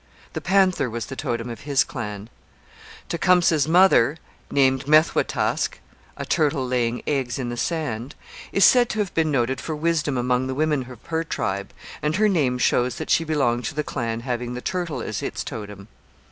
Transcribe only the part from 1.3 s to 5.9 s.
of his clan. Tecumseh's mother, named Methoataske